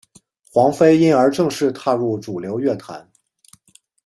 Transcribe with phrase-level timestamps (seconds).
[0.49, 3.07] 黄妃因而正式踏入主流乐坛。